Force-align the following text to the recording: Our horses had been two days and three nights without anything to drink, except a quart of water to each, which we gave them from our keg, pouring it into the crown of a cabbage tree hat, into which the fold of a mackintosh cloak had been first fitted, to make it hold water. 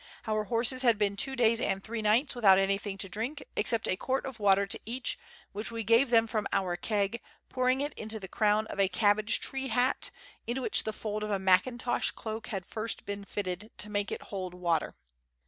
Our 0.25 0.45
horses 0.45 0.81
had 0.81 0.97
been 0.97 1.15
two 1.15 1.35
days 1.35 1.61
and 1.61 1.83
three 1.83 2.01
nights 2.01 2.33
without 2.33 2.57
anything 2.57 2.97
to 2.97 3.07
drink, 3.07 3.43
except 3.55 3.87
a 3.87 3.95
quart 3.95 4.25
of 4.25 4.39
water 4.39 4.65
to 4.65 4.79
each, 4.83 5.15
which 5.51 5.69
we 5.71 5.83
gave 5.83 6.09
them 6.09 6.25
from 6.25 6.47
our 6.51 6.75
keg, 6.75 7.21
pouring 7.49 7.81
it 7.81 7.93
into 7.93 8.19
the 8.19 8.27
crown 8.27 8.65
of 8.65 8.79
a 8.79 8.89
cabbage 8.89 9.39
tree 9.39 9.67
hat, 9.67 10.09
into 10.47 10.63
which 10.63 10.85
the 10.85 10.91
fold 10.93 11.21
of 11.23 11.29
a 11.29 11.37
mackintosh 11.37 12.09
cloak 12.15 12.47
had 12.47 12.63
been 12.63 12.67
first 12.67 13.03
fitted, 13.27 13.69
to 13.77 13.91
make 13.91 14.11
it 14.11 14.23
hold 14.23 14.55
water. 14.55 14.95